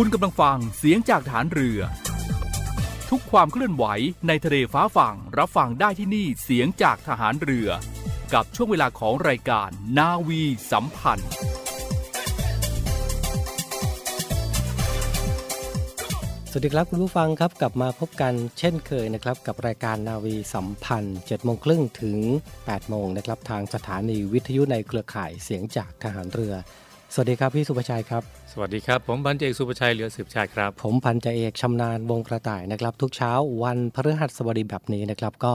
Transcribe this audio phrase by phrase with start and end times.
[0.00, 1.80] คุณกำลังฟังเสียงจากฐานเรือ
[3.10, 3.84] ทุกความเคลื่อนไหว
[4.28, 7.68] ในทะเลฟ้าฝั่งรับฟังได้ที่นี่เสียงจากทหารเรือ
[8.34, 11.30] กับช่วงเวลาของรายการนาวีสัมพันธ์
[16.50, 22.18] สวัสดีครับคุณผู้ฟังครับกลับมาพบกันเช่นเคยนะครับ กับรายการนาวีสัมพันธ์7โมงครึ่งถึง
[22.54, 26.54] 8โมงนะครับทางสถานีวิทยุในเครือข่ายเสียงจากทหารเรือ
[27.12, 35.54] สวัสดีครับพี่สุภชัยครับ สวัสดีครับ ผมพันเอกสุภชัยเหลือสืบชาติครับ ผมพันจ่าเอกชำนาญวงกระต่ายนะครับ ทุกเช้าวันพฤหัสบดีแบบนี้นะครับ ก็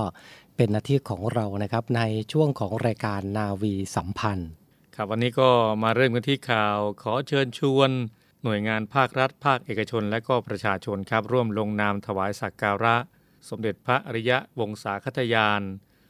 [0.56, 2.02] เป็นหน้าที่ของเรานะครับใน
[2.32, 4.50] ช่วงของรายการนาวีสัมพันธ์
[4.96, 5.50] ครับวันนี้ก็
[5.84, 7.90] มาเริ่มกันที่ข่าว ขอเชิญชวน
[8.44, 12.96] หน่วยงานภาครัฐ ภาคเอกชน และก็ประชาชนครับ ร่วมลงนามถวายสักการะ
[13.50, 15.62] สมเด็จพระอริยะวงศาคตยาน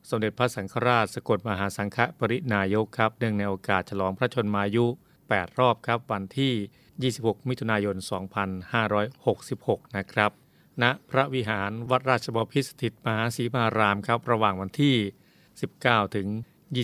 [0.09, 4.87] สมเด็จพระสังฆราช สกลมหาสังฆปรินายกครับเนื่องในโอกาสฉลองพระชนมายุ
[5.29, 7.95] 8 รอบครับ วันที่ 26 มิถุนายน
[9.15, 10.31] 2566 นะครับ
[10.81, 14.95] ณพระวิหารวัดราชบพิตรสถิตมหาศรีมารามครับ ระหว่างวันที่
[15.55, 16.27] 19 ถึง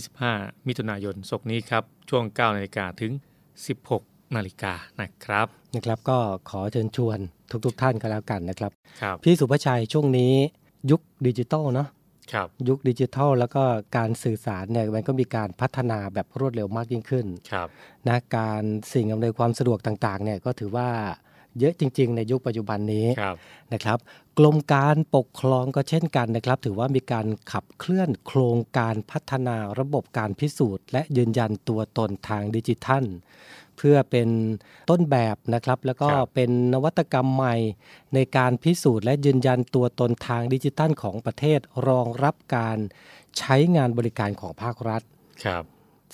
[0.05, 3.11] 25 มิถุนายนศกนี้ครับ ช่วง 9 นาฬิกาถึง
[3.73, 6.17] 16 นาฬิกานะครับนะครับก็
[6.49, 7.19] ขอเชิญชวน
[7.65, 8.71] ทุกๆทท่านก็แล้วกันนะครับ
[9.01, 10.33] ครับพี่สุภชัยช่วงนี้
[10.91, 11.96] ยุคดิจิตอลเนาะครับ
[12.67, 13.63] ยุคดิจิทัล แล้วก็
[13.97, 17.67] การสื่อสารเนี่ยมันก็มีการพัฒนาแบบรวดเร็วมากยิ่งขึ้นครับ
[18.07, 20.89] นะการสิ่งอำนวยความสะดวกต่างๆเนี่ยก็ถือว่า
[21.59, 23.35] เยอะจริง ๆ ในยุคปัจจุบันนี้ครับ
[23.73, 23.99] นะครับ
[24.37, 33.03] กรมการปกครองก็เช่นกันนะครับ ถือว่ามีการขับเคลื่อนโครงการพัฒนาระบบการพิสูจน์ และยืนยันตัวตนทางดิจิทัล
[33.77, 34.29] เพื่อเป็น
[34.89, 37.55] ต้นแบบนะครับ แล้วก็ครับเป็นนวัตกรรมใหม่
[38.13, 42.77] ในการพิสูจน์และยืนยันตัวตนทางดิจิทัลของประเทศรองรับการ
[43.37, 45.01] ใช้งานบริการของภาครัฐ
[45.45, 45.63] ครับ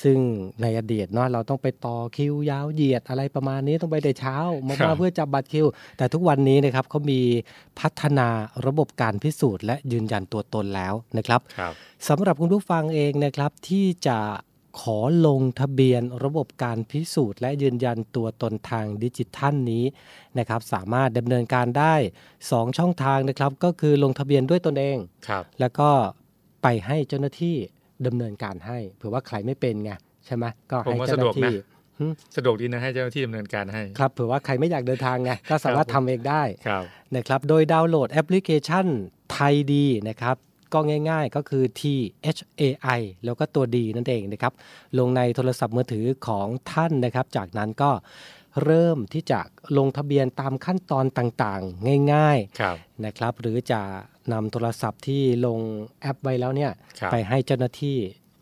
[0.04, 0.20] ซึ่ง
[0.62, 4.38] ในอดีตเนาะเราต้องไปต่อคิวยาวเหยียดอะไรประมาณนี้ต้องไปแต่เช้า
[4.68, 5.66] มาครับมาเพื่อจับบัตรคิว
[5.98, 7.22] แต่ทุกวันนี้นะครับเขามี
[7.80, 8.28] พัฒนา
[8.66, 11.74] ระบบการพิสูจน์และยืนยันตัวตนแล้วนะครับครับ
[12.08, 14.20] สำหรับคุณผู้ฟังเองนะครับที่จะ
[14.82, 19.86] ขอลงทะเบียนระบบการพิสูจน์ และยืนยันตัวตนทางดิจิทัลนี้
[20.40, 21.96] นะครับสามารถดำเนินการได้
[22.38, 24.98] 2 ช่องทางนะครับ ก็คือลงทะเบียนด้วยตนเอง
[25.28, 25.90] ครับแล้วก็
[26.64, 27.56] ไปให้เจ้าหน้าที่
[28.08, 29.92] ดำเนินการให้เผื่อว่าใครไม่เป็นไง
[30.26, 31.66] ใช่ไหมก็ผมให้ว่าเจ้าหน้าสะดวกที่นะ
[32.00, 32.06] หึ
[32.36, 36.84] สะดวกดีนะให้เจ้าหน้าที่ดำเนินการให้ ครับเผื่อว่าใครไม่อยากเดินทางไงก็สามารถครับผมทำเองได้ครับ
[37.16, 38.86] นะครับ โดยดาวน์โหลดแอปพลิเคชัน
[39.32, 40.38] ไทยดีนะครับ
[40.74, 40.80] ก็
[41.10, 41.82] ง่ายๆ ก็คือ T
[42.38, 42.64] H A
[43.00, 44.54] I แล้วก็ตัวดีนั่นเองนะครับ
[44.98, 47.92] ลงในโทรศัพท์มือถือของท่านนะครับ จากนั้นก็
[48.64, 49.40] เริ่มที่จะ
[49.78, 53.82] ลงทะเบียนตามขั้นตอนต่างๆ ง่ายครับๆนะครับ หรือจะ
[54.34, 55.60] นำโทรศัพท์ที่ลง
[56.02, 57.98] แอปไว้แล้วเนี่ยครับไปให้เจ้าหน้าที่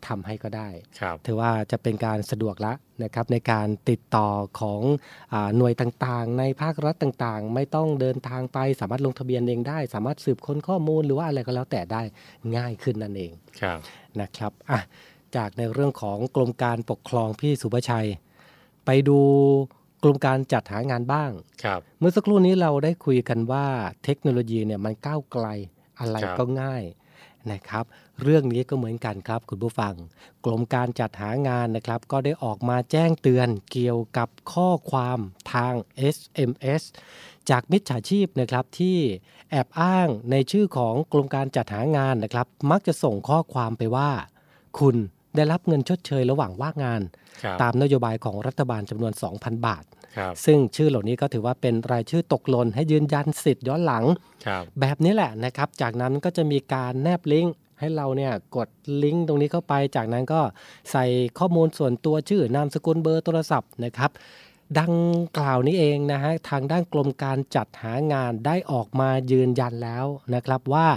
[0.07, 0.69] ทำให้ก็ได้
[0.99, 4.81] ครับถือว่าจะเป็นการสะดวกละนะครับในการติดต่อของ
[5.33, 12.01] อาหน่วยต่างๆ ในภาครัฐต่างๆ ไม่ต้องเดินทางไปสามารถลงทะเบียนเองได้ สามารถสืบค้นข้อมูลหรือว่าอะไรก็แล้วแต่ได้
[12.57, 13.31] ง่ายขึ้นนั่นเอง
[13.61, 13.79] ครับ
[14.21, 14.81] นะครับอะ
[15.35, 18.09] จากในเรื่องของกรมการปกครองพี่สุภชัย
[18.85, 19.19] ไปดู
[20.03, 21.31] กรมการจัดหางานบ้าง
[21.63, 23.65] ครับเมื่อสักครู่นี้เราได้คุยกันว่า
[24.03, 25.45] เทคโนโลยีเนี่ยมันก้าวไกล
[25.99, 26.83] อะไรครับก็ง่าย
[27.51, 27.85] นะครับ
[28.21, 29.93] เรื่องนี้ก็เหมือนกันครับคุณผู้ฟัง
[30.45, 35.19] กรมการจัดหางานนะครับ ก็ได้ออกมาแจ้งเตือนเกี่ยวกับข้อความ
[35.53, 35.73] ทาง
[36.15, 36.81] SMS
[37.49, 38.97] จากมิจฉาชีพนะครับที่
[39.49, 44.09] แอบอ้างในชื่อของกรมการจัดหางานนะครับ มักจะส่งข้อความไปว่า
[44.79, 44.95] คุณ
[45.35, 47.01] ได้รับเงินชดเชยระหว่างว่างงาน
[47.43, 50.00] ครับตามนโยบายของรัฐบาลจำนวน 2,000 บาทครับ
[50.45, 54.05] ซึ่งชื่อเหล่านี้ก็ถือว่าเป็นรายชื่อตกหล่นให้ยืนยันสิทธิ์ย้อนหลัง
[54.45, 58.69] ครับแบบนี้แหละนะครับ จากนั้นก็จะมีการแนบลิงก์ให้เราเนี่ยกด
[59.03, 60.41] ลิงก์ตรงนี้เข้าไป จากนั้นก็
[60.91, 61.05] ใส่
[61.39, 64.11] ข้อมูลส่วนตัวชื่อนามสกุลเบอร์โทรศัพท์นะครับ
[64.79, 64.93] ดัง
[65.37, 70.87] กล่าวนี้เองนะฮะทางด้านกรมการจัดหางานได้ออกมายืนยันแล้วนะครับว่า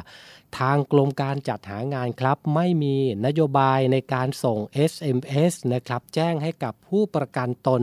[0.59, 2.97] ทางกรมการจัดหางานครับ ไม่มี
[3.27, 4.59] นโยบายในการส่ง
[4.93, 7.83] SMS นะครับแจ้งให้กับผู้ประกันตน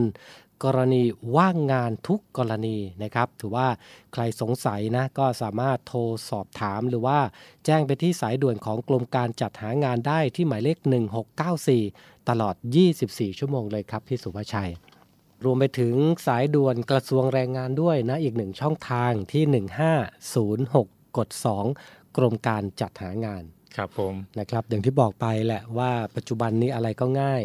[0.64, 1.02] กรณี
[1.36, 3.68] ว่างงานทุกกรณีนะครับ ถือว่า
[4.12, 6.00] ใครสงสัยนะก็สามารถโทร
[6.30, 7.18] สอบถามหรือว่า
[7.66, 10.78] แจ้งไปที่สายด่วนของกรมการจัดหางานได้ที่หมายเลข
[11.52, 12.54] 1694 ตลอด
[12.96, 14.72] 24 ชั่วโมงเลยครับพี่สุภาชัย
[15.44, 15.94] รวมไปถึง
[16.26, 19.44] สายด่วนกระทรวงแรงงานด้วยนะ อีกหนึ่งช่องทางที่
[20.44, 21.28] 1506 กด
[21.72, 23.42] 2 กรมการจัดหางาน
[23.76, 27.42] ครับผมนะครับอย่างที่บอกไปแหละว่าปัจจุบันนี้อะไรก็ง่าย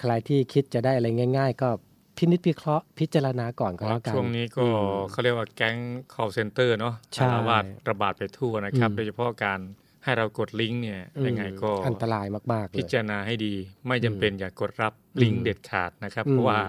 [0.00, 1.08] ใครที่คิดจะได้อะไร
[1.38, 1.70] ง่าย ๆ ก็
[2.16, 5.76] พินิจพิเคราะห์พิจารณาก่อนก็แล้วกันช่วงนี้ก็อืมเขาเรียกว่าแก๊ง
[6.14, 9.60] call center เนาะใช่อาละวาดระบาดไปทั่วนะครับอืมโดยเฉพาะการ
[10.04, 13.54] ให้เรากดลิงก์เนี่ยอืมยังไงก็อันตรายมากๆเลพิยจารณาให้ดี
[13.86, 14.92] ไม่จำเป็นอย่ากดรับ
[15.22, 16.60] ลิงก์เด็ดขาดนะครับ เพราะว่า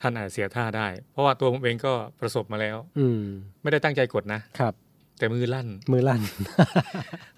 [0.00, 3.22] ท่านอาจเสียท่าได้ เพราะว่าตัวผมเองก็ประสบมาแล้ว อืม
[3.62, 4.74] ไม่ได้ตั้งใจกดนะครับ
[5.18, 6.22] แต่มือลั่น มือลั่น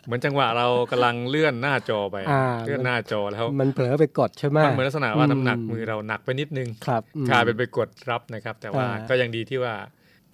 [0.05, 9.75] เหมือนจังหวะเรากำลังเลื่อนหน้าจอไปอ่าเลื่อนหน้าจอแล้ว มันเผลอไปกดใช่ไหมมันเหมือนลักษณะว่าอืมน้ำหนักมือเราหนักไปนิดนึงครับอืมกลายเป็นไปกดรับนะครับ แต่ว่าอ่าก็ยังดีที่ว่า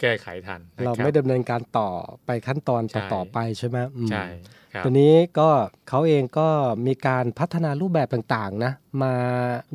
[0.01, 1.89] แก้ไขทันนะเราคบไม่ดำเนินการต่อ
[2.25, 4.25] ไปขั้นตอนใช่ต่อๆไปใช่ไหมอืมใช่
[4.73, 5.49] ครับตัวนี้ก็
[5.89, 6.47] เขาเองก็
[6.87, 8.71] มีการพัฒนารูปแบบต่างๆนะ
[9.01, 9.13] มา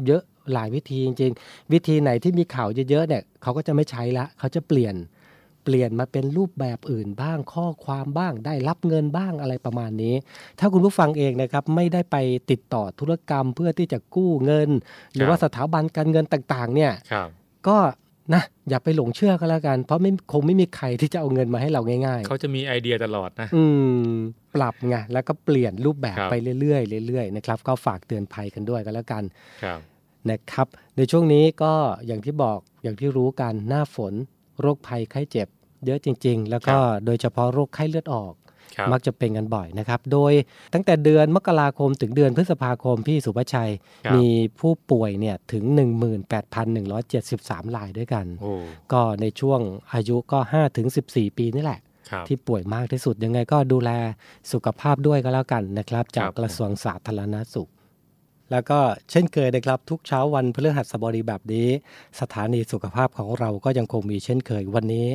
[0.06, 5.19] เยอะหลายวิธีจริงๆ วิธีไหนที่มีข่าวเยอะๆเนี่ยเขาก็จะไม่ใช้ละเขาจะเปลี่ยนเป
[5.72, 10.14] ลี่ยนมาเป็นรูปแบบอื่นบ้างข้อความบ้างได้รับเงินบ้างอะไรประมาณนี้
[10.58, 12.16] ถ้าคุณผู้ฟังเองนะครับไม่ได้ไป
[12.50, 14.70] ติดต่อธุรกรรมเพื่อที่จะกู้เงิน
[15.14, 17.28] หรือว่าสถาบันการเงินต่างๆ เนี่ยครับ
[17.68, 17.78] ก็
[18.34, 23.64] นะอย่าไปหลงเชื่อก็แล้วกัน เพราะไม่คงไม่มีใครที่จะเอาเงินมาให้เราง่ายๆ เขาจะมีไอเดียตลอดนะ อื
[24.02, 24.10] ม
[24.54, 29.22] ปรับไงแล้วก็เปลี่ยนรูปแบบครับไปเรื่อยๆเรื่อยๆนะครับ ก็ฝากเตือนภัยกันด้วยกันแล้วกัน
[29.64, 29.80] ครับ
[30.30, 30.66] นะครับ
[30.96, 31.72] ในช่วงนี้ก็
[32.06, 34.14] อย่างที่บอกอย่างที่รู้กันหน้าฝน
[34.60, 35.48] โรคภัยไข้เจ็บ
[35.86, 38.34] เยอะจริง ๆ แล้วก็โดยเฉพาะโรคไข้เลือดออก
[38.76, 40.32] ครับมักจะเป็นกันบ่อยนะครับ โดย
[40.74, 43.72] ตั้งแต่เดือนมกราคมถึงเดือนพฤษภาคมพี่สุภชัย
[44.06, 44.26] ครับมี
[44.60, 45.64] ผู้ป่วยเนี่ยถึง
[46.70, 48.52] 18,173รายด้วยกันโอ้
[48.92, 49.60] ก็ในช่วง
[49.92, 51.80] อายุก็5ถึง14 ปีนี่แหละ
[52.10, 53.90] ครับที่ป่วยมากที่สุดยังไงก็ดูแล
[54.52, 57.70] สุขภาพด้วยก็แล้วกันนะครับ จากครับกระทรวงสาธารณสุข
[58.50, 58.78] แล้วก็
[59.10, 61.68] เช่นเคยนะครับ ทุกเช้าวันพฤหัสบดีแบบนี้
[62.20, 65.08] สถานีสุขภาพของเราก็ยังคงมีเช่นเคยวันนี้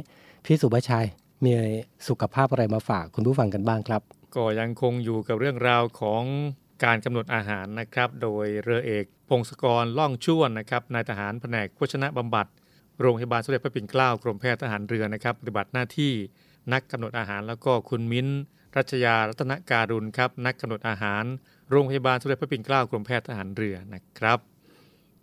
[0.45, 1.07] พี่สุภชัย
[1.43, 1.51] มี
[2.07, 4.01] สุขภาพอะไรมาฝากคุณผู้ฟังกันบ้างครับ
[4.35, 6.23] ก็ยังคงอยู่กับเรื่องราวของ
[6.83, 12.47] การกำหนดอาหารนะครับ โดยเรือเอกพงศกรล่องช่วนนะครับนายทหารแผนกโภชนะบำบัด
[12.99, 16.13] โรงพยาบาลสมเด็จพระปิ่นเกล้ากรมแพทย์ทหารเรือนะครับปฏิบัติหน้าที่
[16.73, 18.27] นักกำหนดอาหารแล้วก็คุณมิ้น
[18.75, 21.23] รัชยารัตนการุณครับนักกำหนดอาหาร
[21.69, 24.39] โรงพยาบาลสมเด็จพระปิ่นเกล้ากรมแพทย์ทหารเรือนะครับ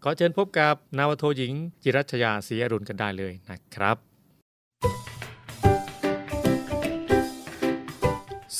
[0.02, 1.52] ขอเชิญพบกับนาวโทหญิง
[1.82, 3.98] จิรัชยาศรีอรุณกันได้เลยนะครับ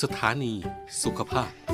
[0.03, 0.55] สถานี
[1.03, 1.72] สุขภาพ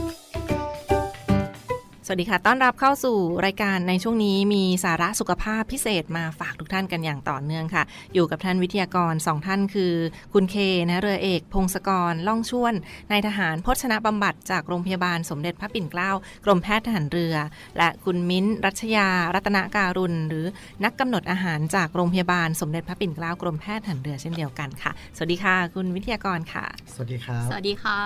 [2.10, 7.82] สวัสดีค่ะ ต้อนรับเข้าสู่รายการในช่วงนี้มีสาระสุขภาพพิเศษมาฝากทุกท่านกันอย่างต่อเนื่องค่ะ
[8.14, 9.92] อยู่กับท่านวิทยากรสองท่านคือ
[10.32, 10.56] คุณเค
[10.88, 12.74] นะเรือเอก พงศกรล่องช่วน
[13.10, 16.10] นายทหารพจนบำบัดจากโรงพยาบาลสมเด็จพระปิ่นเกล้า
[16.44, 17.34] กรมแพทย์ทหารเรือ
[17.78, 20.46] และคุณมิ้นรัชยา รัตนการุณ หรือ
[20.84, 27.98] นักกำหนดอาหารจากโรงพยาบาลสมเด็จพระปิ่นเกล้ากรมแพทย์ทหารเรือเช่นเดียวกันค่ะ สวัสดีค่ะ คุณวิทยากรค่ะ สวัสดีครับสวัสดีค่ะ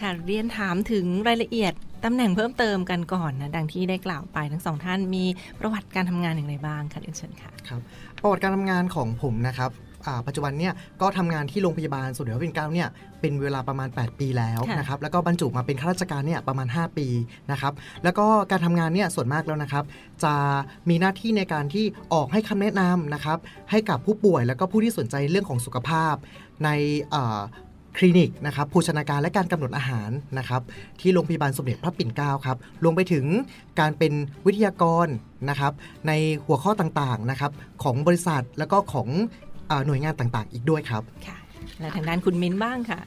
[0.00, 1.72] ค่ะเรียนถามถึงรายละเอียด
[2.04, 5.24] ตำแหน่งเพิ่มเติมกันก่อนนะ ดังที่ได้กล่าวไปทั้งสองท่านมี
[5.60, 7.80] ประวัติการทำงานอย่างไรบ้างคะเรียนเชิญค่ะครับ
[8.22, 9.72] ประวัติการทำงานของผมนะครับ
[10.26, 12.88] ปัจจุบันเนี่ยก็ทำงานที่โรงพยาบาลสมเด็จพระปิ่นเกล้าเนี่ย
[13.20, 17.06] เป็นเวลาประมาณ 8 ปีแล้วนะครับแล้วก็บรรจุมาเป็นข้าราชการเนี่ยประมาณ 5 ปี
[17.50, 17.72] นะครับ
[18.04, 19.84] แล้วก็การทำงานเนี่ยส่วนมากแล้วนะครับ
[20.24, 20.34] จะ
[20.88, 21.84] มีหน้าที่ในการที่
[22.14, 23.38] ออกให้คำแนะนำนะครับ
[23.70, 26.14] ให้กับผู้ป่วยแล้วก็ผู้ที่สนใจเรื่องของสุขภาพ
[26.64, 26.70] ใน
[27.96, 30.62] คลินิกนะครับโภชนาการและการกำหนดอาหารนะครับ
[31.00, 33.24] ที่โรงพยาบาลสมเด็จพระปิ่นเกล้าครับรวมไปถึง
[33.80, 34.12] การเป็น
[34.46, 35.06] วิทยากร
[35.50, 35.72] นะครับ
[36.06, 36.12] ใน
[36.44, 39.08] หัวข้อต่างๆนะครับของบริษัทแล้วก็ของ
[39.70, 41.36] อาหน่วยงานต่างๆ อีกด้วยครับค่ะ
[41.80, 43.00] และทางด้านคุณมิ้นบ้างค่ะ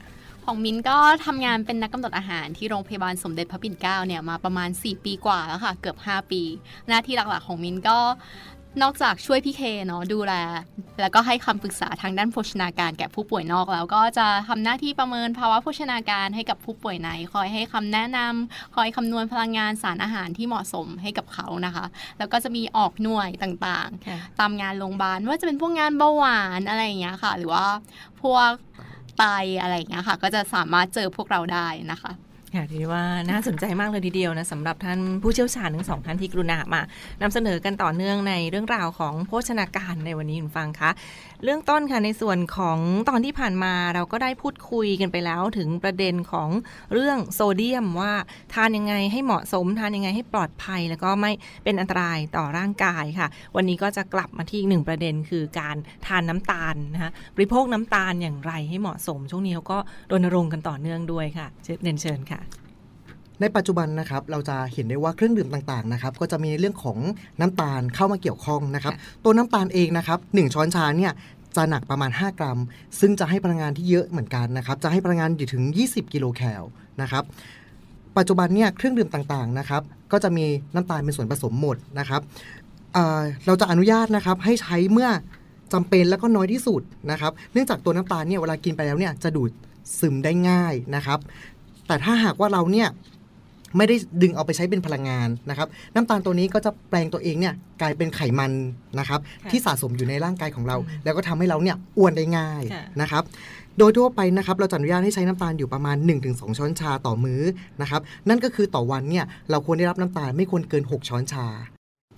[0.45, 6.41] ของมินก็ทำงานเป็นนักกำหนดอาหารที่โรงพยาบาลสมเด็จพระปิ่นเกล้าเนี่ยมาประมาณ 4 ปีกว่าแล้วค่ะ เกือบ 5 ปี
[6.87, 7.97] หน้าที่หลักๆของมินก็
[8.81, 10.33] นอกจากช่วยพี่เคเนาะดูแล
[11.01, 21.85] แล้วก็ให้คำปรึกษาทางด้านโภชนาการแก่ผู้ป่วยนอกแล้วก็จะทำหน้าที่ประเมินภาวะโภชนาการให้กับผู้ป่วยใน คอยให้คำแนะนำคอยคำนวณพลังงานสารอาหารที่เหมาะสมให้กับเขานะคะ
[22.17, 27.65] แล้วก็จะมีออกหน่วยต่างๆ ตามงานโรงพยาบาลว่าจะเป็นพวกงานเบาหวานอะไรอย่างเงี้ยค่ะ หรือว่า
[28.21, 28.51] พวก
[29.17, 29.25] ไต
[29.61, 32.11] อะไรอย่างเงี้ยค่ะ ก็จะสามารถเจอพวกเราได้นะคะ
[32.57, 36.81] ค่ะถือว่าน่าสนใจมากเลยทีเดียวนะสำหรับท่านผู้เชี่ยวชาญทั้งสองท่านที่กรุณามา
[37.21, 40.89] นำเสนอกันต่อเนื่องในเรื่องราวของโภชนาการในวันนี้คุณฟังคะ
[41.43, 42.79] เรื่องต้นค่ะในส่วนของ
[43.09, 46.49] ตอนที่ผ่านมาเราก็ได้พูดคุยกันไปแล้วถึงประเด็นของ
[46.93, 48.13] เรื่องโซเดียมว่า
[48.53, 51.31] ทานยังไงให้เหมาะสมทานยังไงให้ปลอดภัย แล้วก็ไม่
[51.63, 55.77] เป็นอันตรายต่อร่างกายค่ะ วันนี้ก็จะกลับมาที่อีกหนึ่งประเด็นคือการ
[56.07, 59.77] ทานน้ำตาลนะคะบริโภคน้ำตาลอย่างไรให้เหมาะสม ช่วงนี้เขาก็
[60.11, 62.41] รณรงค์กันต่อเนื่องด้วยค่ะเชิญเรียนเชิญค่ะ
[63.41, 66.97] ในปัจจุบันนะครับเราจะเห็นได้ว่าเครื่องดื่มต่างๆนะครับก็จะมีในเรื่องของ
[67.41, 71.13] น้ำตาลเข้ามาเกี่ยวข้องนะครับ ตัวน้ำตาลเองนะครับหนึ่งช้อนชาเนี่ย
[71.55, 72.59] จะหนักประมาณ 5 กรัม
[72.99, 76.63] ซึ่งจะให้พลังงานที่เยอะเหมือนกันนะครับจะให้พลังงานอยู่ถึง 20 กิโลแคล
[77.01, 77.23] นะครับ
[78.17, 82.21] ปัจจุบันเนี่ยเครื่องดื่มต่างๆนะครับก็จะมีน้ำตาลเป็นส่วนผสมหมดนะครับ
[82.93, 85.09] เอ่อเราจะอนุญาตนะครับให้ใช้เมื่อ
[85.73, 89.51] จำเป็นแล้วก็น้อยที่สุดนะครับ เนื่องจากตัวน้ำตาลเนี่ยเวลากินไปแล้วเนี่ยจะดูด
[89.99, 91.19] ซึมได้ง่ายนะครับ
[91.87, 92.87] แต่ถ้าหากว่าเราเนี่ย
[93.77, 98.51] ไม่ได้ดึงเอาไปใช้เป็นพลังงานนะครับน้ำตาลตัวนี้ก็จะแปลงตัวเองเนี่ยกลายเป็นไขมัน
[98.99, 103.23] นะครับค่ะที่สะสมอยู่ในร่างกายของเราอืมแล้วก็ทำให้เราเนี่ยอ้วนได้ง่ายค่ะนะครับ
[103.79, 105.97] โดยทั่วไปนะครับเราจะอนุญาตให้ใช้น้ำตาลอยู่ประมาณ
[106.27, 107.41] 1-2 ช้อนชาต่อมื้อ
[107.81, 111.47] นะครับนั่นก็คือต่อวันเนี่ยเราควรได้รับน้ำตาลไม่ควรเกิน 6 ช้อนชา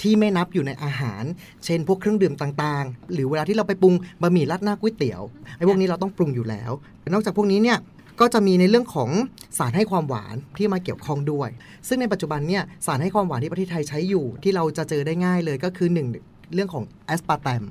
[0.01, 1.23] ที่ไม่นับอยู่ในอาหาร
[1.65, 5.21] เช่น พวกเครื่องดื่มต่างๆ หรือเวลาที่เราไปปรุงบะหมี่ราดหน้าก๋วยเตี๋ยว
[5.57, 6.71] ไอ้พวกนี้เราต้องปรุงอยู่แล้ว
[7.13, 7.77] นอกจากพวกนี้เนี่ย
[8.19, 9.09] ก็จะมีในเรื่องของ
[9.57, 11.49] สารให้ความหวานที่มาเกี่ยวข้องด้วย
[11.87, 16.09] ซึ่งในปัจจุบันเนี่ยสารให้ความหวานที่ประเทศไทยใช้อยู่ ที่เราจะเจอได้ง่ายเลยก็คือหนึ่ง
[16.53, 17.63] เรื่องของแอสปาร์แตม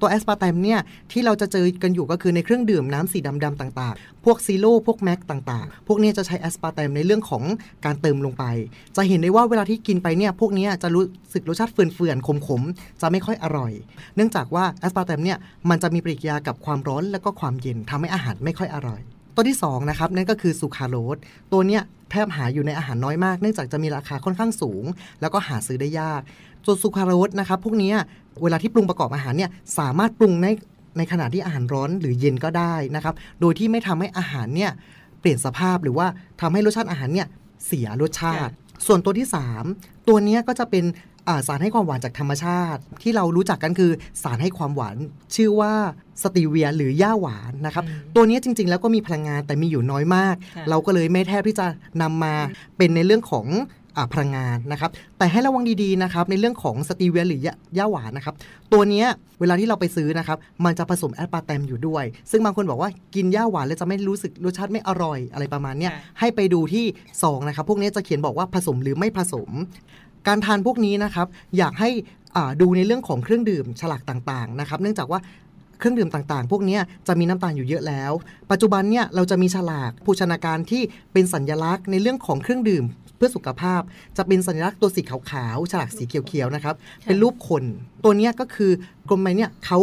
[0.00, 0.80] ตัวแอสปาร์แตมเนี่ย
[1.12, 7.42] ที่เราจะเจอกันอยู่ก็คือในเครื่องดื่มน้ำสีดำๆต่างๆ พวก zero พวก max ต่างๆ พวกนี้จะใช้แอสปาร์แตมในเรื่องของ
[7.84, 8.44] การเติมลงไป
[8.96, 13.72] จะเห็นได้ว่าเวลาที่กินไปเนี่ยพวกนี้จะรู้สึกรสชาติเฝื่อนๆขมๆ จะไม่ค่อยอร่อย
[14.16, 15.38] เนื่องจากว่าแอสปาร์แตมเนี่ย
[15.70, 19.02] มันจะมีปฏิกิริยากับความร้อนแล้วก็ความเย็นทำให้อาหารไม่ค่อยอร่อย
[19.36, 21.16] ตัวที่2นะครับนั่นก็คือซูคราโลส
[21.52, 24.84] ตัวเนี้ยแทบหาอยู่ในอาหารน้อยมากเนื่องจากจะมีราคาค่อนข้างสูง
[25.20, 26.20] แล้วก็หาซื้อได้ยาก
[26.64, 27.92] ส่วนซูคราโลสนะครับพวกนี้
[28.42, 30.46] เวลาที่ปรุงประกอบอาหารเนี่ยสามารถปรุงใน
[30.98, 34.70] ในขณะที่อาหารร้อนหรือเย็นก็ได้นะครับ โดยที่ไม่ทำให้อาหารเนี่ย
[35.20, 36.06] เปลี่ยนสภาพหรือว่า
[36.40, 37.28] ทำให้รสชาติอาหารเนี่ย
[37.66, 38.52] เสียรสชาติ
[38.86, 39.28] ส่วนตัวที่
[39.68, 40.84] 3 ตัวเนี้ยก็จะเป็น
[41.28, 43.90] อ่าสารให้ความหวานจากธรรมชาติ ที่เรารู้จักกันคือ
[44.22, 44.96] สารให้ความหวาน
[45.34, 45.72] ชื่อว่า
[46.22, 51.66] สตีเวียหรือย่าหวานนะครับอืมตัวเนี้ยจริง ๆ แล้วก็มีพลังงานแต่มีอยู่น้อยมากค่ะเราก็เลยไม่แทบที่จะ
[52.02, 52.34] นำมา
[52.76, 58.34] เป็นในเรื่องของอา พลังงานนะครับ แต่ให้ระวังดีๆนะครับในเรื่องของสตีเวียหรือย่าย่าหวานนะครับ
[58.72, 59.06] ตัวเนี้ย
[59.40, 66.84] เวลาที่เราไปซื้อนะครับ มันจะผสมแอสปาร์แตมอยู่ด้วย ซึ่งบางคนบอกว่ากินหญ้าหวานแล้วจะไม่รู้สึกรสชาติไม่อร่อยอะไรประมาณเนี้ยค่ะให้ไปดูที่
[67.22, 69.50] ซองนะครับพวกนี้จะเขียนบอกว่าผสมหรือไม่ผสม
[70.26, 71.26] การทานพวกนี้นะครับ
[71.58, 71.90] อยากให้
[72.36, 75.20] อ่าดูในเรื่องของเครื่องดื่มฉลากต่างๆนะครับ เนื่องจากว่า
[75.78, 78.12] เครื่องดื่มต่างๆ พวกเนี้ยจะมีน้ำตาลอยู่เยอะแล้ว
[78.50, 82.84] ปัจจุบันเนี่ยเราจะมีฉลากโภชนาการที่เป็นสัญลักษณ์ในเรื่องของเครื่องดื่ม
[83.16, 83.80] เพื่อสุขภาพ
[84.16, 87.64] จะเป็นสัญลักษณ์ตัวสีขาวๆฉลากสีเขียวๆนะครับเป็นรูปคน
[88.04, 88.70] ตัวเนี้ยก็คือ
[89.08, 89.78] กรมไมเนี่ยเขา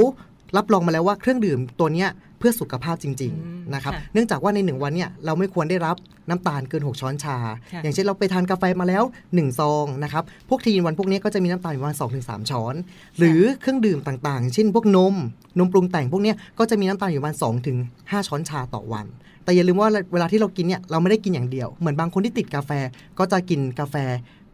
[0.57, 3.27] รับรองมาแล้วว่าเครื่องดื่มตัวเนี้ยเพื่อสุขภาพจริงอื
[3.59, 5.95] มๆนะครับค่ะเนื่องจากว่าในหนึ่งวันเนี่ยเราไม่ควรได้รับ
[6.29, 7.38] น้ำตาลเกิน 6 ช้อนชา
[7.73, 12.75] ค่ะอย่างเช่นเราไปทานกาแฟมาแล้ว 1 ซองนะครับ พวกทีนวันพวกนี้ก็จะมีน้ำตาลประมาณ2-3ถึงช้อน
[13.17, 15.15] หรือเครื่องดื่มต่างๆ เช่นพวกนม
[15.57, 19.05] นมปรุงแต่งพวกเนี้ยก็จะมีน้ำตาลอยู่ประมาณ2ถึง5ช้อนชาต่อวัน
[19.43, 22.71] แต่อย่าลืมว่าเวลาที่เรากินเนี่ยเราไม่ได้กินอย่างเดียว เหมือนบางคนที่ติดกาแฟ
[23.19, 23.95] ก็จะกินกาแฟ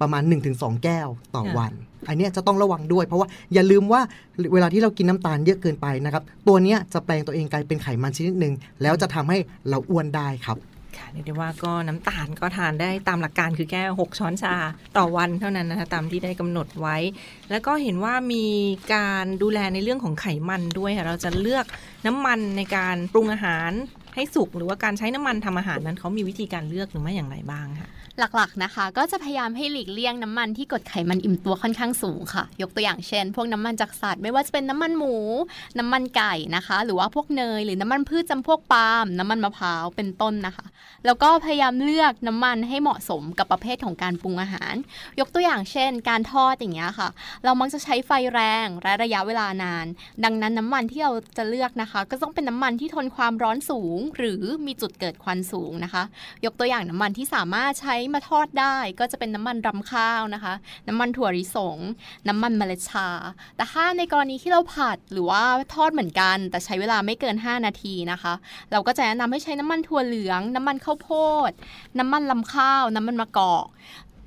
[0.02, 1.72] ประมาณ 1-2 แก้วต่อวัน
[2.08, 4.02] อันเนี้ยจะต้องระวังด้วย เพราะว่าอย่าลืมว่า
[4.54, 9.38] เวลาที่เรากินน้ำตาลเยอะเกินไปนะครับ ตัวเนี้ยจะแปลงตัวเองกลายเป็นไขมันชนิดหนึ่งแล้วจะทำให้
[9.70, 10.60] เราอ้วนได้ครับ
[10.98, 14.56] ค่ะเรียกได้ว่าก็น้ำตาลก็ทานได้ตามหลักการคือแค่ 6 ช้อนชา
[14.98, 16.98] ต่อวันเท่านั้นนะคะตามที่ได้กำหนดไว้
[17.52, 18.46] แล้วก็เห็นว่ามี
[18.96, 21.66] การดูแลในเรื่องของไขมันด้วยค่ะเราจะเลือก
[22.06, 23.72] น้ำมันในการปรุงอาหาร
[24.16, 35.16] ให้สุกหรือว่าการใช้น้ำมันทำอาหารนั้นเขามีวิธีการเลือกหรือไม่อย่างไรบ้างค่ะ หลักๆนะคะ ก็จะพยายามให้หลีกเลี่ยงน้ำมันที่กดไขมันอิ่มตัวค่อนข้างสูงค่ะ ยกตัวอย่างเช่น พวกน้ำมันจากสัตว์ไม่ว่าจะเป็นน้ำมันหมู
[35.80, 40.66] น้ำมันไก่นะคะ หรือว่าพวกเนยหรือน้ำมันพืชจำพวกปาล์มน้ำมันมะพร้าวเป็นต้นนะคะ
[41.06, 44.74] แล้วก็พยายามเลือกน้ำมันให้เหมาะสมกับประเภทของการปรุงอาหาร
[45.20, 47.10] ยกตัวอย่างเช่น การทอดอย่างเงี้ยค่ะ
[47.44, 49.86] เรามักจะใช้ไฟแรงและระยะเวลานาน
[50.24, 56.04] ดังนั้นน้ำมันที่เราจะเลือกนะคะ ก็ต้องเป็นน้ำมันที่ทนความร้อนสูง หรือมีจุดเกิดควันสูงนะคะ
[56.46, 60.54] ยกตัวอย่างน้ำมันที่สามารถใช้มาทอดได้ก็จะเป็นน้ำมันรำข้าวนะคะ
[60.88, 61.78] น้ำมันถั่วลิสง
[62.28, 63.08] น้ำมันเมล็ดชา
[63.56, 65.44] แต่ถ้าในกรณีที่เราผัดหรือว่า
[65.76, 68.34] ทอดเหมือนกัน แต่ใช้เวลาไม่เกิน 5 นาทีนะคะ
[68.72, 71.10] เราก็จะแนะนำให้ใช้น้ำมันถั่วเหลือง น้ำมันข้าวโพ
[71.50, 71.52] ด
[72.00, 73.68] น้ำมันลำข้าว น้ำมันมะกอก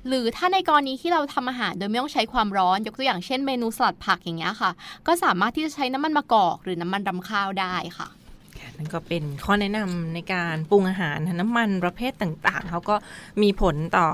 [0.07, 4.71] หรือถ้าในกรณีที่เราทำอาหารโดยไม่ต้องใช้ความร้อน ยกตัวอย่างเช่นเมนูสลัดผักอย่างเงี้ยค่ะ
[5.07, 8.07] ก็สามารถที่จะใช้น้ำมันมะกอก หรือน้ำมันรำข้าวได้ค่ะ
[8.77, 12.95] นั่นก็เป็นข้อแนะนำในการปรุงอาหารนะน้ำมันประเภทต่างๆ เขาก็
[13.41, 14.07] มีผลต่อ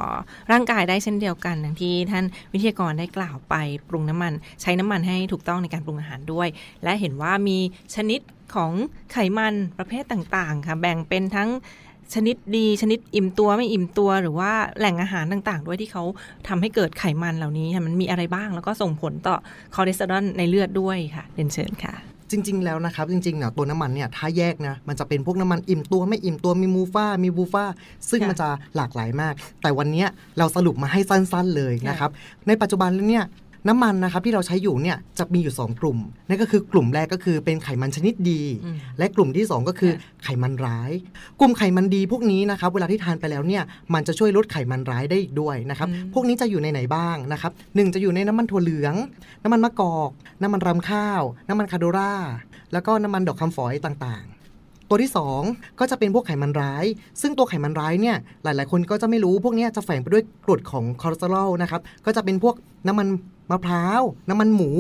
[0.51, 3.56] ร่างกายได้เช่นเดียวกันอย่างที่ท่านวิทยากรได้กล่าวไป
[3.89, 6.48] ปรุงน้ำมัน ใช้น้ำมันให้ถูกต้องในการปรุงอาหารด้วย
[6.84, 7.58] และเห็นว่ามี
[7.96, 8.20] ชนิด
[8.56, 8.72] ของ
[9.12, 11.50] ไขมันประเภทต่างๆ ค่ะ แบ่งเป็นทั้ง
[12.16, 16.04] ชนิดดีชนิดอิ่มตัวไม่อิ่มตัวหรือว่าแหล่งอาหารต่างๆ ด้วยที่เขา
[16.48, 19.36] ทำให้เกิดไขมันเหล่านี้มันมีอะไรบ้างแล้วก็ส่งผลต่อ
[19.75, 27.65] คอเลสเตอรอลในเลือดด้วยค่ะเรียนเชิญค่ะ จริง ๆ แล้วนะครับ จริงๆเนี่ยตัวน้ำมันเนี่ยถ้าแยกนะมันจะเป็นพวกน้ำมันอิ่มตัวไม่อิ่มตัวมีมูฟ่ามีบูฟ่า
[28.09, 30.07] ซึ่งค่ะมันจะหลากหลายมาก แต่วันเนี้ย
[30.38, 32.12] เราสรุปมาให้สั้น ๆเลยนะครับ
[32.48, 33.25] ในปัจจุบันแล้วเนี่ย
[33.68, 35.98] น้ำมันนะครับที่เราใช้อยู่เนี่ยจะมีอยู่ 2 กลุ่ม
[36.30, 40.92] นั่นก็คือกลุ่มแรกก็คือเป็นไขมันชนิดดีอืมและกลุ่มที่ 2 ก็คือค่ะไขมันร้าย
[41.39, 43.63] กลุ่มไขมันดีพวกนี้นะครับเวลาที่ทานไปแล้วเนี่ย
[43.94, 48.96] มันจะช่วยลดไขมันร้ายได้อีกด้วยนะครับอืมพวกนี้จะอยู่ในไหนบ้างนะครับหนึ่งจะอยู่ในน้ำมันถั่วเหลือง
[49.44, 50.12] น้ำมันมะกอก
[50.42, 52.13] น้ำมันรำข้าว น้ำมันคาโดรา
[52.74, 54.38] แล้วก็น้ำมันดอกคำฝอยต่างๆ
[54.89, 55.12] ตัวที่
[55.46, 56.86] 2 ก็จะเป็นพวกไขมันร้าย
[57.22, 62.55] ซึ่งตัวไขมันร้ายเนี่ยหลาย ๆ คนก็จะไม่รู้พวกนี้จะแฝงไปด้วยกรดของคอเลสเตอรอลนะครับก็จะเป็นพวก
[62.88, 63.08] น้ำมัน
[63.51, 64.72] มะพร้าว น้ำมันหมู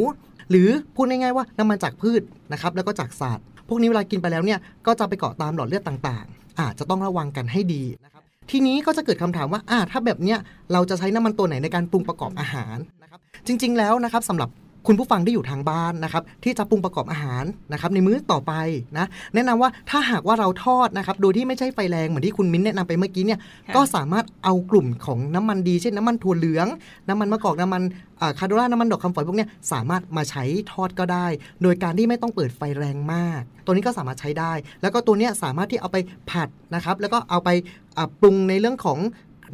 [0.49, 10.39] หรือพูดง่าย ๆ ว่าน้ำมันจากพืชนะครับแล้วก็จากสัตว์พวกนี้เวลากินไปแล้วเนี่ยก็จะไปเกาะตามหลอดเลือดต่าง ๆ อาจจะต้องระวังกันให้ดีนะครับทีนี้ก็จะเกิดคำถามว่าอ่าถ้าแบบเนี้ย
[10.73, 14.49] เราจะใช้น้ำมันตัวไหนในการปรุงประกอบอาหารนะครับจริง ๆ แล้วนะครับสำหรับ
[14.87, 18.53] คุณผู้ฟังที่อยู่ทางบ้านนะครับที่จะปรุงประกอบอาหารนะครับในมื้อต่อไป
[18.97, 26.67] นะแนะนำว่าถ้าหากว่าเราทอดนะครับโดยที่ไม่ใช่ไฟแรงเหมือนที่คุณมิ้นแนะนำไปเมื่อกี้เนี่ยค่ะก็สามารถเอากลุ่มของน้ำมันดีเช่นน้ำมันถั่วเหลือง
[27.09, 27.81] น้ำมันมะกอกน้ำมัน
[28.21, 31.27] อ่าคาโดราน้ำมันดอกคำฝอยพวกเนี้ยสามารถมาใช้ทอดก็ได้
[31.63, 35.97] โดยการที่ไม่ต้องเปิดไฟแรงมาก ตัวนี้ก็สามารถใช้ได้ แล้วก็ตัวเนี้ยสามารถที่เอาไป
[36.29, 37.49] ผัดนะครับแล้วก็เอาไป
[37.97, 38.99] อ่าปรุงในเรื่องของ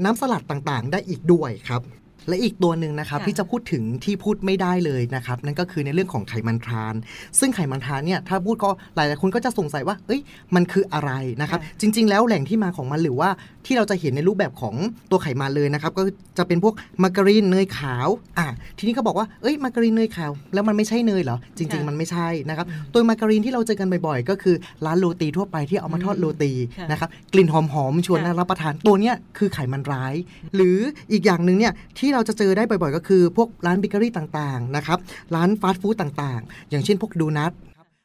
[0.03, 1.81] น้ำสลัดต่างๆ ได้อีกด้วยครับ
[2.27, 6.95] และอีกตัวหนึ่งนะครับค่ะที่จะพูดถึงที่พูดไม่ได้เลยนะครับนั่นก็คือในเรื่องของไขมันทราน
[7.39, 10.21] ซึ่งไขมันทรานเนี่ยถ้าพูดก็หลายๆคนก็จะสงสัยว่าเอ้ย
[10.55, 11.11] มันคืออะไร
[11.41, 13.29] นะครับจริง ๆ แล้วแหล่งที่มาของมันหรือว่า
[13.65, 14.75] ที่เราจะเห็นในรูปแบบของ
[15.11, 16.03] ตัวไขมันเลยนะครับก็
[16.37, 18.07] จะเป็นพวกมาการีนเนยขาว
[18.37, 30.13] อะทีนี้ก็บอกว่าเอ้ยมาการีนเนยขาว แล้วมันไม่ใช่เนยเหรอจริงค่ะๆมันไม่ใช่นะครับตัวมาการีนที่เราเจอกันบ่อยๆ ก็คือร้านโรตีทั่วไปที่เอามาทอดโรตีค่ะนะครับกลิ่นหอมๆชวนค่ะน่ารับประทานตัวเนี้ยคือไขมันร้าย
[30.55, 30.77] หรือ
[31.11, 34.97] อีกอย่างหนึ่งเนี่ยที่เราจะเจอได้บ่อยๆ ก็คือ พวกร้านเบเกอรี่ต่างๆนะครับ
[35.35, 37.51] ร้านฟาสต์ฟู้ดต่างๆ อย่างเช่นพวกโดนัท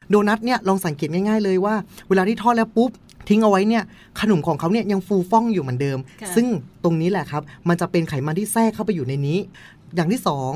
[0.09, 1.75] โดนัทเนี่ยลองสังเกตง่ายๆเลยว่า
[2.09, 2.91] เวลาที่ทอดแล้วปุ๊บ
[3.29, 3.83] ทิ้งเอาไว้เนี่ย
[4.19, 6.47] ขนมของเขาเนี่ยยังฟูฟ่องอยู่เหมือนเดิมค่ะซึ่ง
[6.83, 9.37] ตรงนี้แหละครับ มันจะเป็นไขมันที่แทรกเข้าไปอยู่ในนี้
[9.95, 10.51] อย่างที่สอง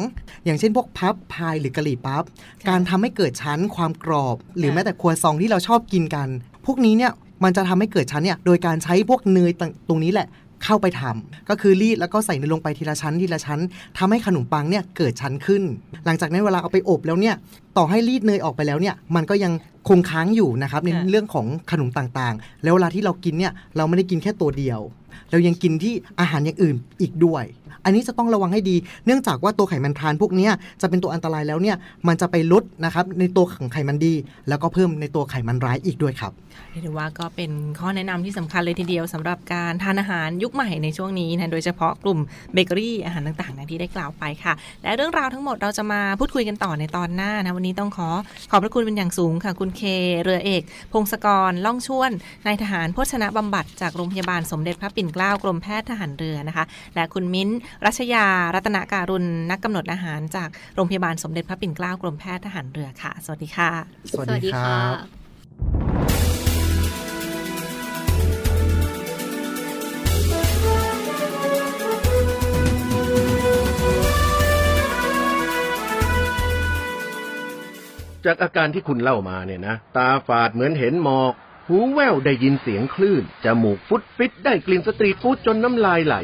[0.46, 2.24] อย่างเช่นพวกพับพายหรือกะหรี่ปั๊บ
[2.70, 6.28] การทำให้เกิดชั้นความกรอบ หรือแม้แต่ครัวซองที่เราชอบกินกัน
[6.66, 7.12] พวกนี้เนี่ย
[7.44, 10.28] มันจะทำให้เกิดชั้นเนี่ยโดยการใช้พวกเนยตรงตรงนี้แหละ
[10.66, 13.60] เข้าไปทำก็คือรีดแล้วก็ใส่เนยลงไปทีละชั้นทีละชั้น
[13.98, 15.64] ทำให้ขนมปังเนี่ยเกิดชั้นขึ้น
[16.06, 17.36] หลังจากนั้นเวลาเอาไปอบแล้วเนี่ย
[17.78, 19.54] ต่อให้รีดเนยออกไปแล้วเนี่ยมันก็ยัง
[19.88, 24.80] คงค้างอยู่นะครับในเรื่องของขนมต่างๆ แล้วเวลาที่เรากินเนี่ยเราไม่ได้กินแค่ตัวเดียว
[25.32, 27.46] เรายังกินที่อาหารอย่างอื่นอีกด้วย
[27.86, 28.76] อันนี้จะต้องระวังให้ดี
[29.06, 30.50] เนื่องจากว่าตัวไขมันทรานพวกนี้
[30.82, 34.14] จะเป็นตัวอันตรายแล้วเนี่ยมันจะไปลดนะครับในตัวของไขมันดี
[34.50, 36.32] แล้วก็เพิ่มในตัวไขมันร้ายอีกด้วยครับ
[36.72, 42.20] เรียกได้ว่าก็เป็นข้อแนะนำที่สำคัญเลยทีเดียวสำหรับการทานอาหารยุคใหม่ในช่วงนี้นะโดยเฉพาะกลุ่ม
[42.54, 48.10] เบเกอรี่อาหารต่างๆนะที่ได้กล่าวไปค่ะ และเรื่องราวทั้งหมดเราจะมาพูดคุยกันต่อในตอนหน้านะวันนี้ต้องขอ
[48.52, 49.82] ขอบพระคุณเป็นอย่างสูงค่ะ คุณเค
[50.24, 50.62] เรือเอก
[50.94, 52.12] พงศกรล่องชวน
[52.46, 56.66] นายทหารโภชนะบำบัดจากโรงพยาบาลสมเด็จพระปิ่นเกล้ากรมแพทย์ทหารเรือนะคะ
[56.96, 63.70] และคุณมิ้นท์รัชยา รัตนการุณนักกำหนดอาหารจากโรงพยาบาลสมเด็จพระปิ่นเกล้ากรมแพทย์ทหารเรือค่ะ สวัสดีค่ะ
[64.12, 64.96] สวัสดีครับ
[78.26, 81.34] จากอาการที่คุณเล่ามาเนี่ยนะ ตาฝาดเหมือนเห็นหมอก
[81.70, 86.16] หูแว่วได้ยินเสียงคลื่น จมูกฟุดฟิตได้กลิ่น street food จนน้ำลายไหล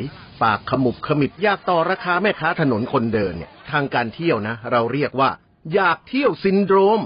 [0.41, 5.29] ปากขมุบขมิบอยากต่อราคาแม่ค้าถนนคนเดินเนี่ย ทางการเที่ยวนะ เราเรียกว่า
[5.73, 7.01] อยากเที่ยวซินโดรม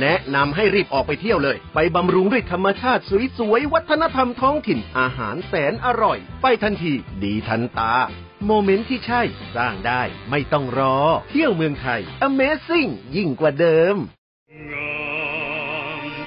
[0.00, 3.02] แนะนำให้รีบออกไปเที่ยวเลย ไปบำรุงด้วยธรรมชาติ
[3.38, 7.92] สวยๆวัฒนธรรมท้องถิ่นอาหารแสนอร่อย ไปทันที ดีทันตา
[8.46, 9.22] moment ที่ใช่
[9.56, 10.96] สร้างได้ ไม่ต้องรอ
[11.30, 13.98] เที่ยวเมืองไทย Amazing ยิ่งกว่าเดิม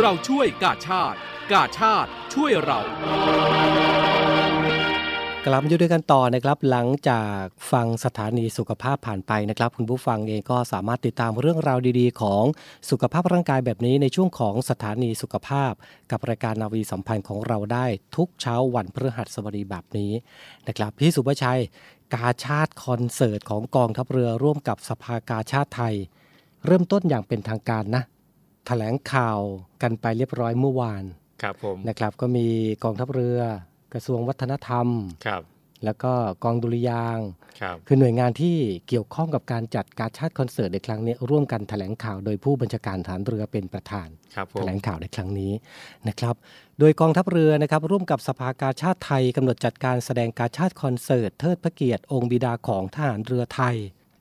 [0.00, 1.18] เราช่วยกาชาติ
[1.52, 2.80] กาชาติช่วยเรา
[5.46, 12.44] กลับมาอยู่ด้วยกันต่อนะครับ หลังจากฟังสถานีสุขภาพผ่านไปนะครับ คุณผู้ฟังเองก็สามารถติดตามเรื่องราวดีๆ ของ
[12.90, 15.72] สุขภาพร่างกายแบบนี้ในช่วงของสถานีสุขภาพ
[16.10, 20.12] กับรายการนาวีสัมพันธ์ของเราได้ทุกเช้าวันพฤหัสบดีแบบนี้
[20.68, 21.60] นะครับพี่สุภชัย
[22.14, 25.94] กาชาติคอนเสิร์ตของกองทัพเรือร่วมกับสภากาชาติไทย
[26.66, 28.02] เริ่มต้นอย่างเป็นทางการนะ
[28.70, 29.40] ถลงข่าว
[29.82, 31.04] กันไปเรียบร้อยเมื่อวาน
[31.42, 32.46] ครับผมนะครับก็มี
[32.84, 33.40] กองทัพเรือ
[33.92, 34.86] กระทรวงวัฒนธรรม
[35.26, 35.42] ครับ
[35.84, 36.12] แล้วก็
[36.44, 37.28] กองดุริยางค์
[37.60, 38.56] ครับคือหน่วยงานที่
[38.88, 45.52] เกี่ยวข้องกับการจัดการชาติคอนเสิร์ตในครั้งนี้ร่วมกันแถลงข่าวโดยผู้บัญชาการฐานเรือเป็นประธานครับผแถมลงข่าวในครั้งนี้
[46.08, 46.34] นะครับ
[46.78, 53.76] โดยกองทัพเรือนะครับร่วมกับสภากาชาติไทยกำหนดจัดการแสดงการชาติคอนเสิร์ตเทิดพระเกียรติองค์บิดาของทหารเรือไทย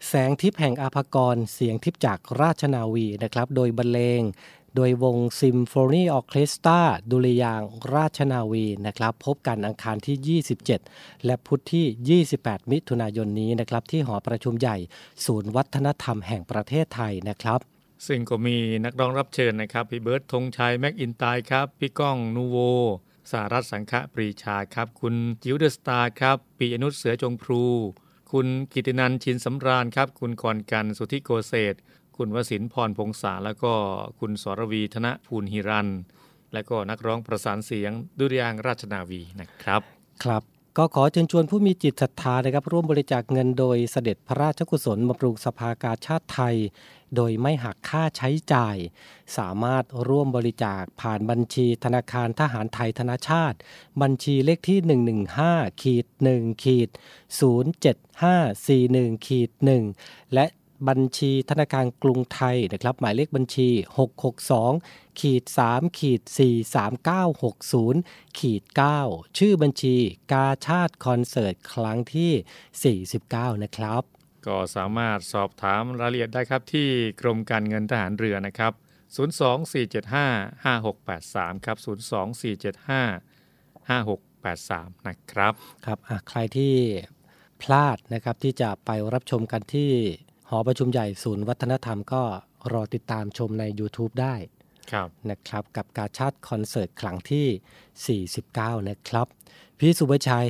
[0.10, 4.22] แสงทิพย์แห่งอาภากร เสียงทิพย์จากราชนาวีนะครับ โดยบรรเลง
[4.76, 7.62] โดยวงซิมโฟนีออเคสตราดุริยาง
[7.94, 10.42] ราชนาวีนะครับ พบกันอังคารที่
[10.82, 14.78] 27 และพุธที่ 28 มิถุนายนนี้นะครับ ที่หอประชุมใหญ่
[15.26, 17.60] ศูนย์วัฒนธรรมแห่งประเทศไทยนะครับ
[18.08, 22.58] ซึ่งก็มีนักร้องรับเชิญนะครับ พี่เบิร์ดธงชัย แม็กอินไตายครับ พี่ก้องนูโว
[23.32, 27.66] สหรัถสังคปรีชาครับ คุณจิ๋วเดอะสตาร์ครับ ปีอนุชเสือจงพลู
[28.32, 31.76] คุณกิตตินันท์ชินสำราญครับ คุณกรกันต์สุทธิโกเศศ
[32.18, 33.74] คุณวสินพรพงษาแล้วก็
[34.20, 35.90] คุณสรวีธนภูลฮิรัน
[36.54, 39.82] และก็นักร้องประสานเสียงดุริยางค์ราชนาวีนะครับ
[40.24, 46.56] ครับ ก็ขอเชิญชวนผู้มีจิตศรัทธานะครับร่วมบริจาคเงินโดยเสด็จพระราชกุศลบำรุงสภากาชาดไทย
[47.16, 48.78] โดยไม่หักค่าใช้จ่าย
[49.38, 53.58] สามารถร่วมบริจาคผ่านบัญชีธนาคารทหารไทยธนาชาติ
[54.02, 54.80] บัญชีเลขที่
[55.32, 56.90] 115ขีด1ขีด
[58.48, 59.52] 07541ขีด
[59.94, 60.46] 1และ
[60.90, 63.70] บัญชีธนาคารกรุงไทยนะครับหมายเลขบัญชี
[64.44, 66.22] 662ขีด3ขีด
[67.50, 68.64] 43960ขีด
[69.02, 69.96] 9ชื่อบัญชี
[70.32, 74.04] กาชาติคอนเสิร์ตครั้งที่ 49 นะครับ
[74.48, 76.88] ก็สามารถสอบถามรายละเอียดได้ครับที่
[77.22, 78.74] กรมการเงินทหารเรือนะครับ
[79.16, 81.78] 024755683 ครับ
[83.90, 85.54] 024755683 นะครับ
[85.86, 86.74] ครับอะใครที่
[87.62, 89.92] พลาดนะครับที่จะไปรับชมกันที่
[90.25, 90.25] ห
[90.56, 92.24] อประชุมใหญ่ศูนย์วัฒนธรรมก็
[92.74, 94.36] รอติดตามชมใน YouTube ได้
[94.92, 99.28] ครับนะครับกับการชาติคอนเสิร์ตครั้งที่ 49 นะครับ
[99.80, 100.48] พี่สุภชัย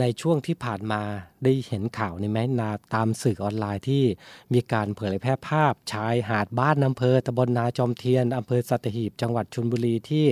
[0.00, 1.02] ในช่วงที่ผ่านมา
[1.44, 4.04] ได้เห็นข่าวในแม้นาตามสื่อออนไลน์ที่
[4.54, 10.26] มีการเผยแพร่ภาพชายหาดบ้านอำเภอตำบลนาจอมเทียนอำเภอสัตหีบจังหวัดชลบุรีที่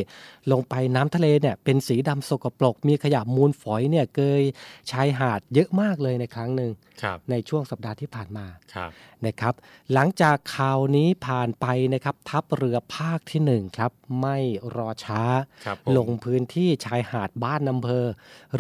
[0.53, 4.43] ลงไปน้ำทะเลเนี่ยเป็นสีดำสกปรก มีขยะมูลฝอยเนี่ยเกย
[4.91, 6.71] ชายหาดเยอะมากเลยในครั้งหนึ่ง
[7.03, 8.91] ครับในช่วงสัปดาห์ที่ผ่านมาครับ
[9.27, 9.55] นะครับ
[9.93, 14.39] หลังจากข่าวนี้ผ่านไปนะครับทัพเรือภาคที่หนึ่งครับไม่
[14.77, 15.23] รอช้า
[15.67, 18.05] ครับผมลงพื้นที่ชายหาดบ้านอำเภอ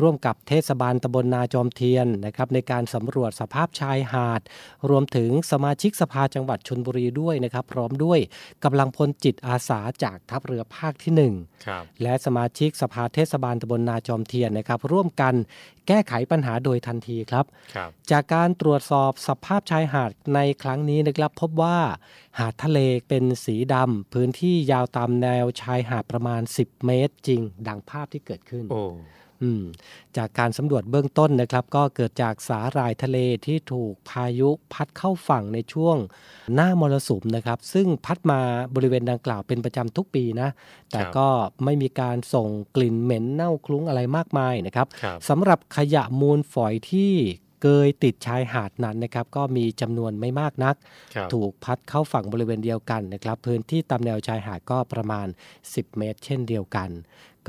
[0.01, 4.40] ร่วมกับเทศบาลตำบลนาจอมเทียนนะครับในการสำรวจสภาพชายหาด
[4.90, 8.18] รวมถึงสมาชิกสภาจังหวัดชลบุรีด้วยนะครับ พร้อมด้วย
[8.64, 11.35] กำลังพลจิตอาสาจากทัพเรือภาคที่หนึ่ง
[11.66, 15.35] ครับและสมาชิกสภาเทศบาลตำบลนาจอมเทียนนะครับ ร่วมกัน
[15.88, 17.44] แก้ไขปัญหาโดยทันทีครับ
[17.75, 21.79] ครับจากการตรวจสอบสภาพชายหาดในครั้งนี้นะครับพบว่า
[22.38, 28.96] หาดทะเลเป็นสีดำพื้นที่ยาวตามแนวชายหาดประมาณ 10 เมตรจริง ดังภาพที่เกิดขึ้นโอ้อืม
[30.16, 35.96] จากการสำรวจเบื้องต้นนะครับ ก็เกิดจากสาหร่ายทะเลที่ถูกพายุพัดเข้าฝั่งในช่วง
[36.55, 38.40] หน้ามรสุมนะครับ ซึ่งพัดมา
[38.75, 40.49] บริเวณดังกล่าวเป็นประจำทุกปีนะ
[40.92, 41.29] แต่ก็
[41.64, 47.12] ไม่มีการส่งกลิ่นเหม็นเน่าคลุ้งอะไรมากมายนะครับครับสำหรับขยะมูลฝอยที่
[47.62, 50.75] เกยติดชายหาดนั้นนะครับก็มีจำนวนไม่มากนัก
[51.14, 55.27] ครับถูกพัดเข้าฝั่งบริเวณเดียวกันนะครับ พื้นที่ตามแนวชายหาดก็ประมาณ
[55.62, 56.90] 10 เมตร เช่นเดียวกัน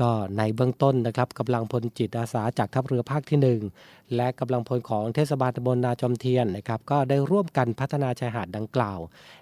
[0.00, 9.00] ก็ในเบื้องต้นนะครับกำลังพลจิตอาสาจากทัพเรือภาคที่ 1 และกำลังพลของเทศบาลตำบลนาจอมเทียนนะครับก็ได้ร่วมกันพัฒนาชายหาดดังกล่าว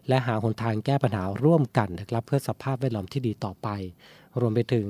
[0.08, 3.68] และหาหนทางแก้ปัญหาร่วมกันนะครับเพื่อสภาพแวดล้อมที่ดีต่อไป
[4.40, 4.88] รวมไปถึง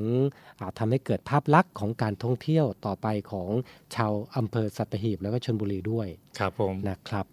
[0.58, 3.48] อ่าทำให้เกิดภาพลักษณ์ของการท่องเที่ยวต่อไปของ
[3.94, 7.26] ชาวอำเภอสัตหีบแล้วก็ชนบุรีด้วยครับผมนะครับ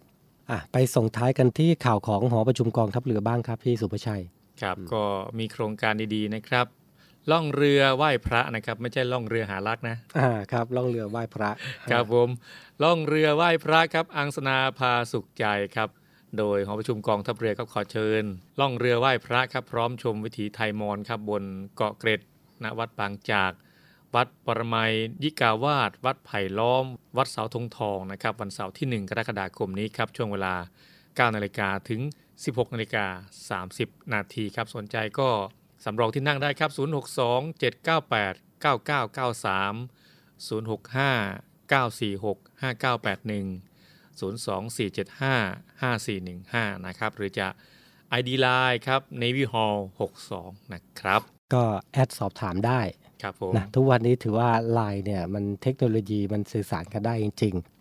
[0.50, 4.22] อะไปส่งท้ายกันที่ข่าวของหอประชุมกองทัพเรือบ้างครับพี่สุภชัย
[4.62, 5.02] ครับก็
[5.38, 6.66] มีโครงการดีๆนะครับ
[7.30, 11.50] ล่องเรือไหว้พระนะครับ ไม่ใช่ล่องเรือหารักนะอ่าครับล่องเรือไหว้พระ
[11.90, 12.28] ครับผม
[12.82, 15.88] ล่องเรือไหว้พระครับ อังสนาพาสุขใจครับ
[16.38, 18.22] โดยหอประชุมกองทัพเรือก็ขอเชิญ
[18.60, 21.44] ล่องเรือไหว้พระครับ พร้อมชมวิถีไทยมอญครับบน
[21.76, 22.20] เกาะเกร็ด
[22.62, 23.52] ณวัดบางจาก
[24.14, 26.84] วัดปรมัยยิกาวาสวัดไผ่ล้อม
[27.16, 30.54] วัดเสาธงทองนะครับ วันเสาร์ที่ 1 กรกฎาคมนี้ครับช่วงเวลา
[30.94, 32.00] 9นาฬิกาถึง
[32.36, 33.04] 16นาฬิกา
[33.72, 35.28] 30นาทีครับสนใจก็
[35.84, 36.78] สำรองที่นั่งได้ครับ 062
[37.60, 39.74] 798 9993
[40.48, 43.74] 065 946 5981
[44.20, 47.48] 02475 5415 นะครับ หรือจะ
[48.18, 49.78] ID Line ครับ Navy Hall
[50.26, 51.20] 62 นะครับ
[51.54, 52.80] ก็แอดสอบถามได้
[53.22, 57.73] ครับผมนะทุกวันนี้ถือว่าไลน์เนี่ยมันเทคโนโลยีมันสื่อสารกันได้จริงๆ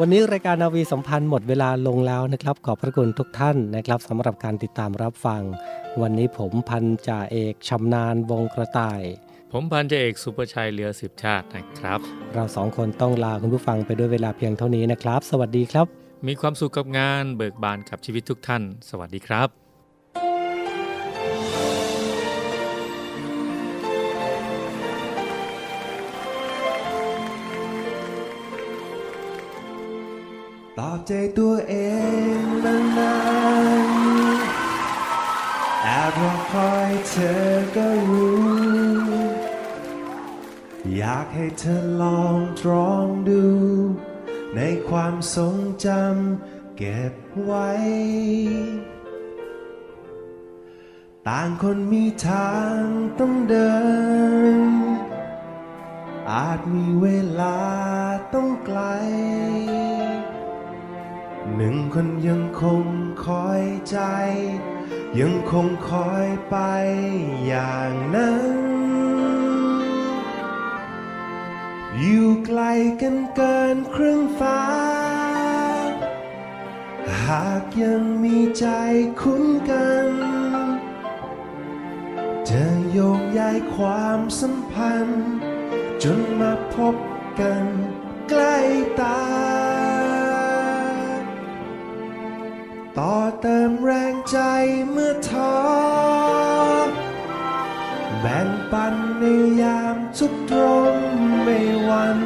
[0.00, 5.42] วันนี้รายการนาวีสัมพันธ์หมดเวลาลงแล้วนะครับ ขอบพระคุณทุกท่านนะครับสำหรับการติดตามรับฟัง
[6.00, 9.00] วันนี้ผมพันจ่าเอกชำนาญวงกระต่าย
[9.52, 12.00] ผมพันจ่าเอกสุประชัยเหลือสิบชาตินะครับ
[12.34, 15.86] เราสองคนต้องลาคุณผู้ฟังไปด้วยเวลาเพียงเท่านี้นะครับ สวัสดีครับ
[16.26, 19.65] มีความสุขกับงานเบิกบานกับชีวิตทุกท่าน สวัสดีครับ
[30.80, 31.74] ตอบใจตัวเอ
[32.38, 33.16] งมานา
[33.86, 33.88] น
[35.82, 38.46] แอบรอคอยเธอก็รู้
[40.96, 43.46] อยากให้เธอลองตรองดู
[44.56, 47.70] ในความทรงจำเก็บไว้
[51.28, 52.78] ต่างคนมีทาง
[53.18, 53.74] ต้องเดิ
[54.56, 54.58] น
[56.30, 57.06] อาจมีเว
[57.40, 57.58] ลา
[58.34, 58.80] ต้องไกล
[61.56, 62.84] หนึ่งคนยังคง
[63.26, 63.98] คอยใจ
[65.20, 66.56] ยังคงคอยไป
[67.46, 68.58] อย่างนั้น
[71.98, 72.62] อยู่ไกล
[73.02, 74.62] กันเกินครึ่งฟ้า
[77.24, 78.66] หากยังมีใจ
[79.20, 80.06] คุ้นกัน
[82.48, 85.28] จะโยงย้ายความสัมพันธ์
[86.02, 86.94] จนมาพบ
[87.40, 87.64] กัน
[88.28, 88.56] ใกล้
[89.00, 89.55] ตา
[92.98, 94.38] ต่อเติมแรงใจ
[94.90, 95.56] เมื่อท้อ
[98.20, 99.24] แบ่งปันใน
[99.62, 100.60] ยามทุกตร
[100.92, 100.94] ง
[101.42, 102.18] ไม่วัน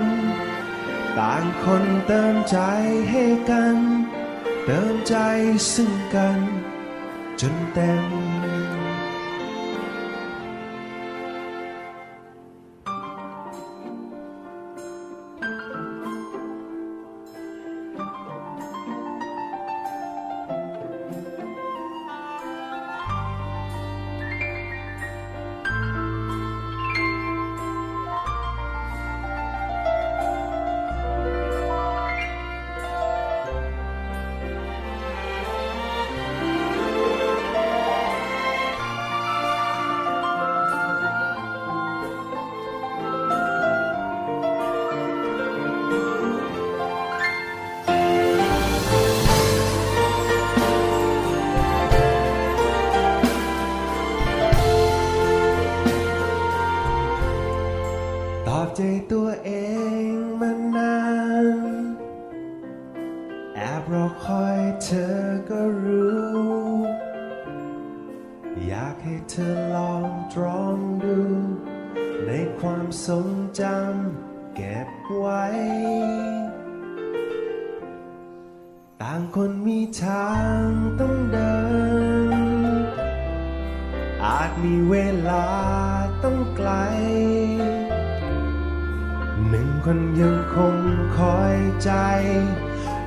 [1.18, 2.58] ต่างคนเติมใจ
[3.10, 3.76] ให้กัน
[4.64, 5.16] เติมใจ
[5.74, 6.38] ซึ่งกัน
[7.40, 8.29] จนเต็ม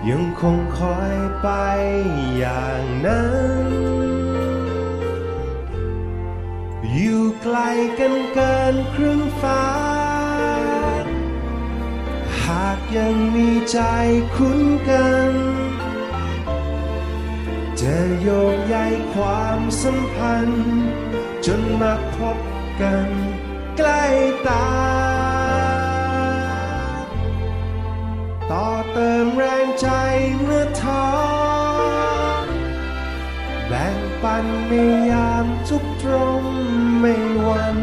[0.10, 1.50] ยังคงคอยไป
[2.38, 3.28] อย่างนั้
[3.66, 3.68] น
[6.92, 7.58] อยู่ไกล
[8.00, 9.66] กันเกินครึ่งฟ้า
[12.44, 13.80] หากยังมีใจ
[14.36, 15.32] คุ้นกัน
[17.82, 18.76] จะโยงใย
[19.14, 20.76] ความสัมพันธ์
[21.46, 22.38] จนมาพบ
[22.82, 23.08] กัน
[23.78, 24.04] ใกล้
[24.48, 25.13] ตา
[28.56, 29.90] ต่อเติมแรงใจ
[30.42, 31.06] เมื่อท้อ
[33.68, 34.74] แบ่งปันใน
[35.12, 36.44] ยามทุกตรง
[37.00, 37.16] ไม่
[37.48, 37.78] วัน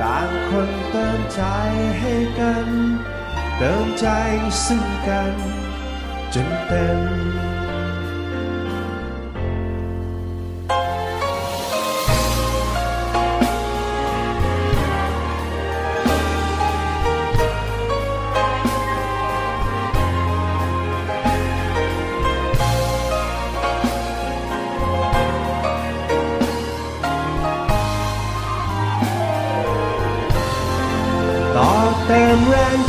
[0.00, 1.42] ต่างคนเติมใจ
[2.00, 2.68] ให้กัน
[3.56, 4.06] เติมใจ
[4.66, 5.34] ซึ่งกัน
[6.34, 7.00] จนเต็ม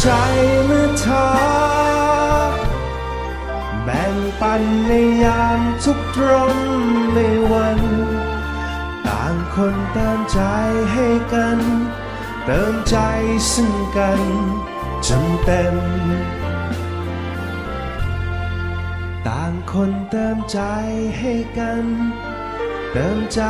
[0.02, 0.10] ใจ
[0.66, 1.28] เมื่อท้อ
[3.84, 4.92] แบ่งปันใน
[5.24, 6.56] ยามทุกตรง
[7.14, 7.20] ใน
[7.52, 7.80] วัน
[9.08, 10.40] ต่างคนเติมใจ
[10.94, 11.60] ให้กัน
[12.46, 12.98] เติมใจ
[13.54, 14.22] ซึ่งกัน
[15.08, 15.76] จนเต็ม
[19.28, 20.60] ต่างคนเติมใจ
[21.20, 21.86] ให้กัน
[22.92, 23.42] เติมใจ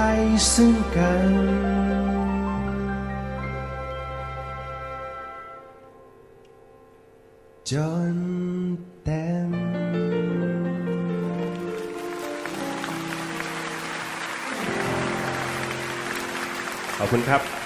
[0.54, 2.21] ซึ่งกัน
[7.72, 7.74] จ
[8.14, 8.16] น
[9.04, 9.50] เต็ม
[16.98, 17.61] ขอบคุณครับ